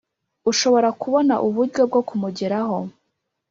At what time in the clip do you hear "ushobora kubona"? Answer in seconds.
0.51-1.33